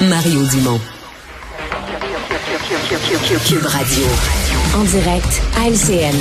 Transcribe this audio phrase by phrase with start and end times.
[0.00, 0.80] Mario Dumont.
[3.46, 4.06] Cube Radio.
[4.74, 6.16] En direct à LCN.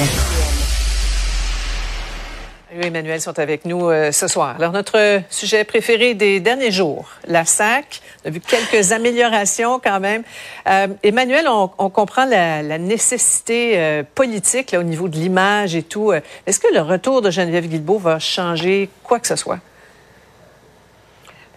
[2.68, 4.56] Mario et Emmanuel sont avec nous euh, ce soir.
[4.58, 8.02] Alors, notre sujet préféré des derniers jours, la SAC.
[8.26, 10.24] On a vu quelques améliorations quand même.
[10.68, 16.12] Euh, Emmanuel, on, comprend la, nécessité euh, politique au niveau de l'image et tout.
[16.46, 19.60] Est-ce que le retour de Geneviève Guilbeault va changer quoi que ce soit?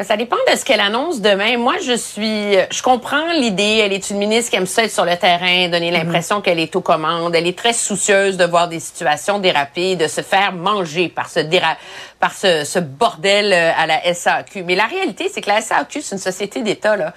[0.00, 1.58] Ça dépend de ce qu'elle annonce demain.
[1.58, 3.82] Moi, je suis, je comprends l'idée.
[3.84, 6.74] Elle est une ministre qui aime ça être sur le terrain, donner l'impression qu'elle est
[6.74, 7.34] aux commandes.
[7.34, 11.40] Elle est très soucieuse de voir des situations déraper, de se faire manger par ce
[11.40, 11.76] déra
[12.18, 14.62] par ce, ce bordel euh, à la SAQ.
[14.64, 17.12] Mais la réalité, c'est que la SAQ, c'est une société d'État, là.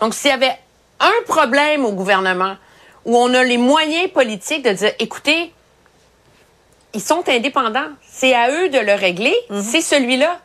[0.00, 0.56] Donc, s'il y avait
[1.00, 2.56] un problème au gouvernement
[3.04, 5.52] où on a les moyens politiques de dire, écoutez,
[6.94, 7.88] ils sont indépendants.
[8.06, 9.34] C'est à eux de le régler.
[9.62, 10.38] C'est celui-là.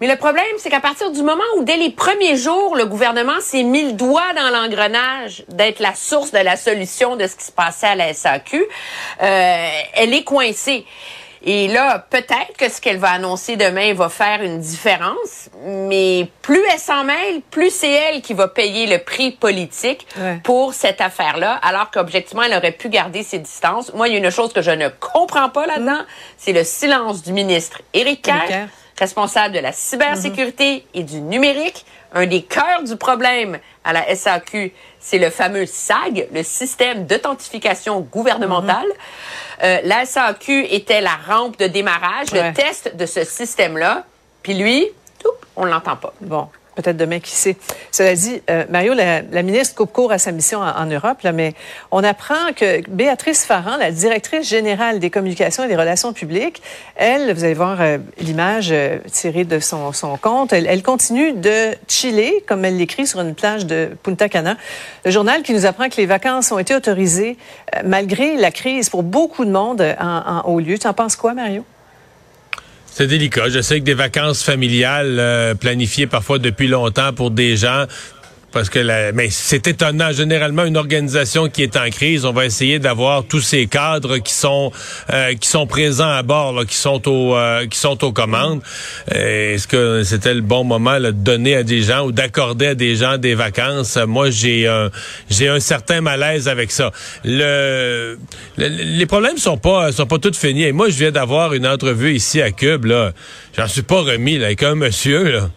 [0.00, 3.40] Mais le problème, c'est qu'à partir du moment où, dès les premiers jours, le gouvernement
[3.40, 7.44] s'est mis le doigt dans l'engrenage d'être la source de la solution de ce qui
[7.44, 8.64] se passait à la SAQ,
[9.22, 10.86] euh, elle est coincée.
[11.42, 16.62] Et là, peut-être que ce qu'elle va annoncer demain va faire une différence, mais plus
[16.70, 20.38] elle s'en mêle, plus c'est elle qui va payer le prix politique Ouais.
[20.44, 23.90] pour cette affaire-là, alors qu'objectivement, elle aurait pu garder ses distances.
[23.94, 26.00] Moi, il y a une chose que je ne comprends pas là-dedans,
[26.36, 28.68] c'est le silence du ministre Éric Kerr.
[29.00, 31.84] Responsable de la cybersécurité et du numérique.
[32.12, 38.00] Un des cœurs du problème à la SAQ, c'est le fameux SAG, le système d'authentification
[38.00, 38.86] gouvernementale.
[39.62, 42.48] Euh, la SAQ était la rampe de démarrage, Ouais.
[42.48, 44.04] le test de ce système-là.
[44.42, 44.86] Puis lui,
[45.56, 46.12] on l'entend pas.
[46.20, 46.48] Bon,
[46.80, 47.56] peut-être demain, qui sait.
[47.90, 51.54] Cela dit, euh, Mario, la, ministre coupe court à sa mission en, Europe, mais
[51.90, 56.62] on apprend que Béatrice Farran, la directrice générale des communications et des relations publiques,
[56.96, 62.44] elle, vous allez voir euh, l'image euh, tirée de son, compte, elle, continue de chiller,
[62.46, 64.56] comme elle l'écrit sur une plage de Punta Cana.
[65.04, 67.36] Le journal qui nous apprend que les vacances ont été autorisées
[67.84, 70.78] malgré la crise pour beaucoup de monde en haut lieu.
[70.78, 71.64] Tu en penses quoi, Mario?
[72.92, 73.48] C'est délicat.
[73.48, 77.86] Je sais que des vacances familiales euh, planifiées parfois depuis longtemps pour des gens.
[78.52, 80.10] Parce que la, mais c'est étonnant.
[80.10, 84.32] Généralement, une organisation qui est en crise, on va essayer d'avoir tous ces cadres qui
[84.32, 84.72] sont
[85.12, 88.60] euh, qui sont présents à bord, là, qui sont au euh, qui sont aux commandes.
[89.14, 92.66] Euh, Est-ce que c'était le bon moment là, de donner à des gens ou d'accorder
[92.66, 93.96] à des gens des vacances?
[94.08, 94.90] Moi, j'ai un
[95.30, 96.90] j'ai un certain malaise avec ça.
[97.24, 98.18] Le,
[98.56, 100.64] le- les problèmes sont pas sont pas tous finis.
[100.64, 103.12] Et moi, je viens d'avoir une entrevue ici à Cube là.
[103.56, 105.50] J'en suis pas remis là, avec un monsieur là.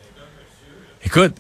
[1.06, 1.34] Écoute,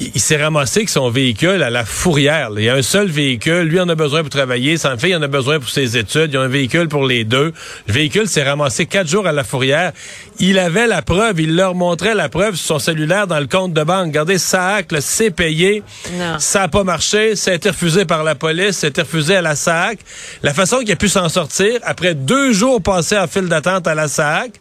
[0.00, 2.50] il, il s'est ramassé avec son véhicule à la fourrière.
[2.50, 2.60] là.
[2.60, 3.62] Il y a un seul véhicule.
[3.62, 4.76] Lui en a besoin pour travailler.
[4.76, 6.30] Sa fille en a besoin pour ses études.
[6.30, 7.52] Il y a un véhicule pour les deux.
[7.86, 9.92] Le véhicule s'est ramassé quatre jours à la fourrière.
[10.38, 11.40] Il avait la preuve.
[11.40, 14.06] Il leur montrait la preuve sur son cellulaire dans le compte de banque.
[14.06, 15.82] Regardez, SAC, là, c'est payé.
[16.18, 16.38] Non.
[16.38, 17.36] Ça n'a pas marché.
[17.36, 18.78] Ça a été refusé par la police.
[18.78, 19.98] Ça a été refusé à la SAC.
[20.42, 23.94] La façon qu'il a pu s'en sortir, après deux jours passés en file d'attente à
[23.94, 24.52] la SAC,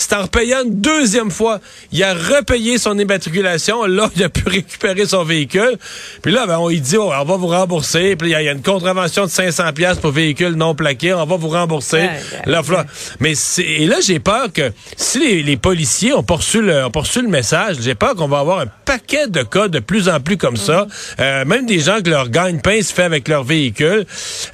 [0.00, 1.60] c'est en repayant une deuxième fois.
[1.92, 3.84] Il a repayé son immatriculation.
[3.84, 5.76] Là, il a pu récupérer son véhicule.
[6.22, 8.16] Puis là, ben, on lui dit, oh, on va vous rembourser.
[8.16, 11.12] Puis il y, y a une contravention de 500 pièces pour véhicule non plaqué.
[11.12, 11.98] On va vous rembourser.
[11.98, 12.10] Aïe,
[12.46, 12.62] Là.
[13.20, 16.90] Mais c'est- et là, j'ai peur que si les, les policiers ont poursu le, ont
[16.90, 20.20] poursu le message, j'ai peur qu'on va avoir un paquet de cas de plus en
[20.20, 20.86] plus comme ça.
[20.86, 21.14] Mm-hmm.
[21.20, 24.06] Euh, même des gens que leur gagne-pain se fait avec leur véhicule.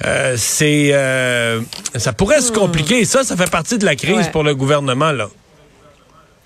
[0.04, 1.60] Euh, c'est, euh,
[1.94, 3.04] ça pourrait se compliquer.
[3.04, 4.16] Ça, ça fait partie de la crise.
[4.16, 4.30] Ouais.
[4.32, 5.28] pour le gouvernement, là.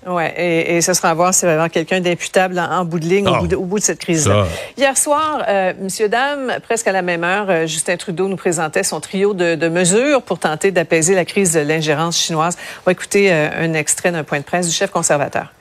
[0.07, 3.05] Oui, et, et ce sera à voir si vraiment quelqu'un d'imputable en, en bout de
[3.05, 4.45] ligne au, Ah, bout de, au bout de cette crise-là.
[4.45, 4.51] ça.
[4.75, 8.81] Hier soir, euh, Monsieur, Dame, presque à la même heure, euh, Justin Trudeau nous présentait
[8.83, 12.57] son trio de, de mesures pour tenter d'apaiser la crise de l'ingérence chinoise.
[12.79, 15.53] On va écouter euh, un extrait d'un point de presse du chef conservateur.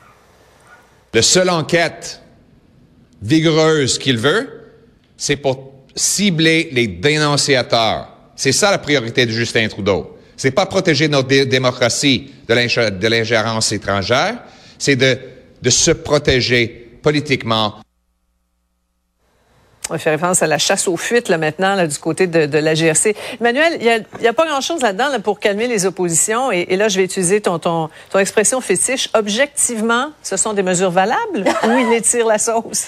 [1.13, 2.23] La seule enquête
[3.23, 4.49] vigoureuse qu'il veut,
[5.17, 8.09] c'est pour cibler les dénonciateurs.
[8.37, 10.17] C'est ça la priorité de Justin Trudeau.
[10.37, 14.35] C'est pas protéger notre dé- démocratie de l'ingé- de l'ingérence étrangère,
[14.79, 15.19] c'est de,
[15.63, 16.67] de se protéger
[17.03, 17.77] politiquement
[19.93, 22.59] On fait référence à la chasse aux fuites là, maintenant là, du côté de, de
[22.59, 23.17] la GRC.
[23.41, 26.53] Emmanuel, il n'y a, il y a pas grand-chose là-dedans là, pour calmer les oppositions.
[26.53, 29.09] Et, et là, je vais utiliser ton, ton, ton expression fétiche.
[29.15, 31.45] Objectivement, ce sont des mesures valables?
[31.65, 32.87] Ou il étire la sauce?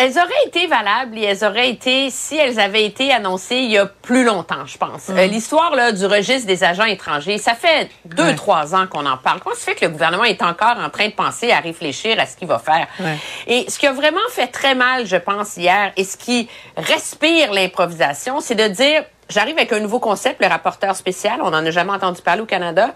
[0.00, 3.78] Elles auraient été valables et elles auraient été, si elles avaient été annoncées il y
[3.78, 5.08] a plus longtemps, je pense.
[5.10, 8.34] Euh, L'histoire là du registre des agents étrangers, ça fait deux, Ouais.
[8.36, 9.40] trois ans qu'on en parle.
[9.40, 12.26] Comment ça fait que le gouvernement est encore en train de penser à réfléchir à
[12.26, 12.86] ce qu'il va faire?
[13.00, 13.16] Ouais.
[13.48, 17.52] Et ce qui a vraiment fait très mal, je pense, hier, et ce qui respire
[17.52, 21.70] l'improvisation, c'est de dire, j'arrive avec un nouveau concept, le rapporteur spécial, on n'en a
[21.72, 22.94] jamais entendu parler au Canada.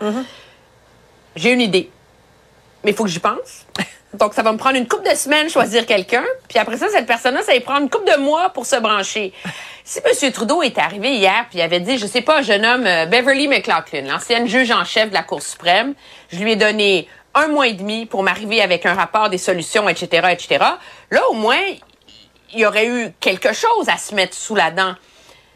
[1.34, 1.90] J'ai une idée,
[2.84, 3.66] mais il faut que j'y pense.
[4.14, 6.24] Donc, ça va me prendre une couple de semaines choisir quelqu'un.
[6.48, 9.32] Puis après ça, cette personne-là, ça va prendre une couple de mois pour se brancher.
[9.84, 10.30] Si M.
[10.30, 13.48] Trudeau est arrivé hier puis il avait dit, je sais pas, je nomme euh, Beverly
[13.48, 15.94] McLaughlin, l'ancienne juge en chef de la Cour suprême,
[16.30, 19.88] je lui ai donné un mois et demi pour m'arriver avec un rapport des solutions,
[19.88, 20.64] etc., etc.
[21.10, 21.58] Là, au moins,
[22.52, 24.94] il y aurait eu quelque chose à se mettre sous la dent.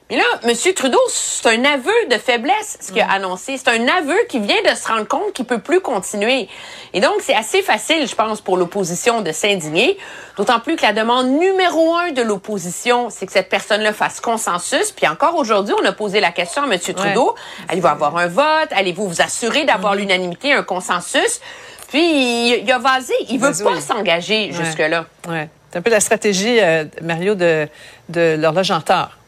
[0.09, 0.53] Mais là, M.
[0.75, 3.57] Trudeau, c'est un aveu de faiblesse, ce qu'il a annoncé.
[3.59, 6.49] C'est un aveu qui vient de se rendre compte qu'il peut plus continuer.
[6.93, 9.99] Et donc, c'est assez facile, je pense, pour l'opposition de s'indigner.
[10.37, 14.93] D'autant plus que la demande numéro un de l'opposition, c'est que cette personne-là fasse consensus.
[14.93, 16.79] Puis encore aujourd'hui, on a posé la question à M.
[16.79, 17.35] Trudeau.
[17.69, 18.69] Allez-vous avoir un vote?
[18.77, 21.41] Allez-vous vous assurer d'avoir l'unanimité, un consensus?
[21.89, 23.15] Puis, il, il a vasé.
[23.29, 24.65] Il veut pas s'engager Ouais.
[24.65, 25.07] jusque-là.
[25.29, 25.49] Ouais.
[25.73, 27.67] C'est un peu la stratégie, euh, Mario, de,
[28.09, 29.19] de l'horloge en retard.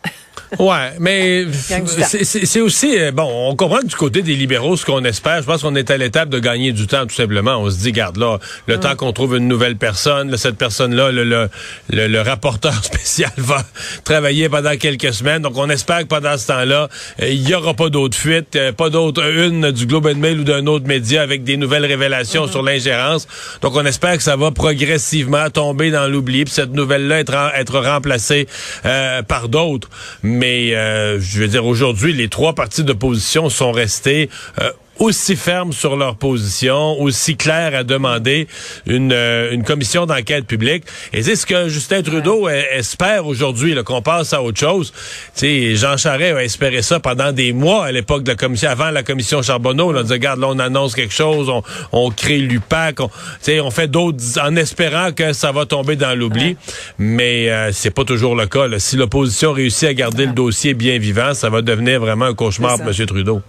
[0.59, 3.29] Ouais, mais c'est- aussi euh, bon.
[3.51, 5.97] On comprend que du côté des libéraux, ce qu'on espère, je pense qu'on est à
[5.97, 7.57] l'étape de gagner du temps, tout simplement.
[7.59, 11.25] On se dit, garde là, le temps qu'on trouve une nouvelle personne, cette personne-là, le,
[11.25, 11.49] le,
[11.91, 13.63] le, le rapporteur spécial va
[14.05, 15.43] travailler pendant quelques semaines.
[15.43, 16.89] Donc, on espère que pendant ce temps-là,
[17.23, 20.41] euh, il y aura pas d'autres fuites, euh, pas d'autres une du Globe and Mail
[20.41, 23.27] ou d'un autre média avec des nouvelles révélations sur l'ingérence.
[23.61, 27.79] Donc, on espère que ça va progressivement tomber dans l'oubli, puis cette nouvelle-là être, être
[27.81, 28.47] remplacée
[28.87, 29.89] euh, par d'autres.
[30.39, 34.31] Mais euh, je veux dire, aujourd'hui, les trois partis d'opposition sont restés
[34.61, 38.49] euh, aussi fermes sur leur position, aussi clairs à demander
[38.87, 40.85] une, euh, une commission d'enquête publique.
[41.13, 44.93] Et c'est ce que Justin Trudeau euh, espère aujourd'hui, qu'on passe à autre chose.
[45.37, 48.71] Tu sais, Jean Charest a espéré ça pendant des mois à l'époque de la commission,
[48.71, 49.93] avant la commission Charbonneau.
[49.93, 51.63] Là, on disait, regarde, là, on annonce quelque chose, on,
[51.93, 55.97] on crée l'UPAC, on, tu sais, on fait d'autres en espérant que ça va tomber
[55.97, 56.57] dans l'oubli.
[56.99, 58.67] Mais euh, c'est pas toujours le cas.
[58.67, 58.79] là.
[58.79, 62.79] Si l'opposition réussit à garder le dossier bien vivant, ça va devenir vraiment un cauchemar
[62.79, 62.89] pour.
[62.89, 63.07] M.
[63.07, 63.43] Trudeau.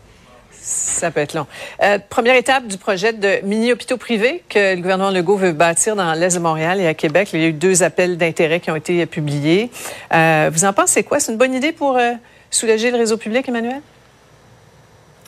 [0.61, 1.47] Ça peut être long.
[1.81, 6.13] Euh, première étape du projet de mini-hôpitaux privés que le gouvernement Legault veut bâtir dans
[6.13, 7.29] l'Est de Montréal et à Québec.
[7.33, 9.71] Il y a eu deux appels d'intérêt qui ont été publiés.
[10.13, 11.19] Euh, vous en pensez quoi?
[11.19, 12.11] C'est une bonne idée pour euh,
[12.51, 13.81] soulager le réseau public, Emmanuel?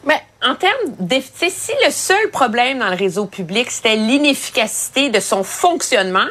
[0.03, 3.95] Mais en termes d'eff- tu sais, si le seul problème dans le réseau public, c'était
[3.95, 6.27] l'inefficacité de son fonctionnement,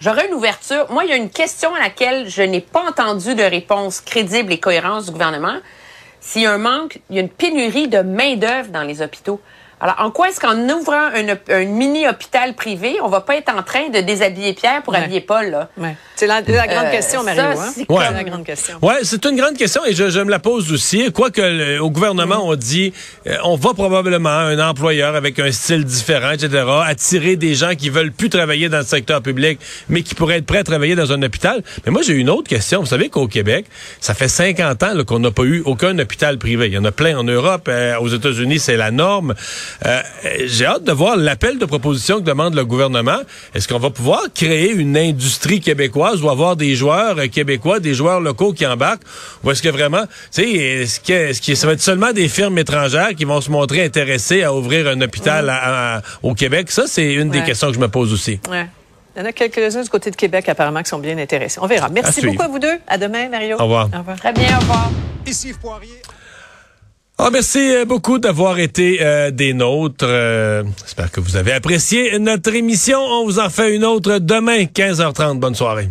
[0.00, 0.86] j'aurais une ouverture.
[0.90, 4.52] Moi, il y a une question à laquelle je n'ai pas entendu de réponse crédible
[4.52, 5.56] et cohérente du gouvernement.
[6.26, 9.40] S'il y a un manque, il y a une pénurie de main-d'œuvre dans les hôpitaux.
[9.78, 13.88] Alors, en quoi est-ce qu'en ouvrant un, mini-hôpital privé, on va pas être en train
[13.90, 15.00] de déshabiller Pierre pour Ouais.
[15.00, 15.68] habiller Paul, là?
[15.76, 15.94] Ouais.
[16.14, 17.60] C'est la, la grande Euh, question, ça, Mario.
[17.60, 17.72] hein?
[17.74, 18.04] c'est Ouais.
[18.08, 18.78] C'est la grande question.
[18.80, 21.12] Ouais, c'est une grande question et je, je me la pose aussi.
[21.12, 22.94] Quoique le- au gouvernement, on dit
[23.26, 27.90] euh, on va probablement un employeur avec un style différent, etc., attirer des gens qui
[27.90, 31.12] veulent plus travailler dans le secteur public, mais qui pourraient être prêts à travailler dans
[31.12, 31.62] un hôpital.
[31.84, 32.80] Mais moi, j'ai une autre question.
[32.80, 33.66] Vous savez qu'au Québec,
[34.00, 36.68] ça fait 50 ans là, qu'on n'a pas eu aucun hôpital privé.
[36.68, 37.66] Il y en a plein en Europe.
[37.68, 39.34] euh, aux États-Unis, c'est la norme.
[39.84, 40.02] Euh,
[40.44, 43.18] j'ai hâte de voir l'appel de proposition que demande le gouvernement.
[43.54, 47.94] Est-ce qu'on va pouvoir créer une industrie québécoise ou avoir des joueurs euh, québécois, des
[47.94, 49.02] joueurs locaux qui embarquent?
[49.44, 50.02] Ou est-ce que vraiment,
[50.32, 53.84] tu sais, est-ce que, ça va être seulement des firmes étrangères qui vont se montrer
[53.84, 56.70] intéressées à ouvrir un hôpital à- à- au Québec?
[56.70, 58.40] Ça, c'est une des questions que je me pose aussi.
[58.50, 58.66] Ouais.
[59.16, 61.58] Il y en a quelques-uns du côté de Québec, apparemment, qui sont bien intéressés.
[61.62, 61.88] On verra.
[61.88, 62.76] Merci beaucoup à vous deux.
[62.86, 63.56] À demain, Mario.
[63.58, 63.88] Au revoir.
[63.94, 64.18] Au revoir.
[64.18, 64.90] Très bien, au revoir.
[65.26, 66.02] Ici Poirier.
[67.18, 70.04] Ah, merci euh, beaucoup d'avoir été euh, des nôtres.
[70.06, 72.98] Euh, J'espère que vous avez apprécié notre émission.
[72.98, 75.38] On vous en fait une autre demain, 15h30.
[75.38, 75.88] Bonne soirée.